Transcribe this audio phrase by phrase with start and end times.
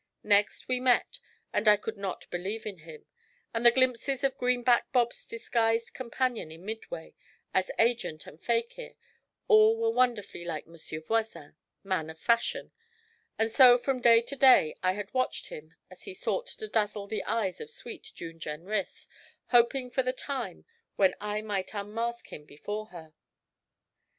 [0.23, 1.19] Next we met,
[1.53, 3.05] and I could not believe in him;
[3.53, 7.13] and the glimpses of Greenback Bob's disguised companion in Midway,
[7.53, 8.95] as agent and fakir,
[9.47, 12.71] all were wonderfully like Monsieur Voisin, man of fashion;
[13.37, 17.05] and so from day to day I had watched him as he sought to dazzle
[17.05, 19.07] the eyes of sweet June Jenrys,
[19.49, 20.65] hoping for the time
[20.95, 23.13] when I might unmask him before her.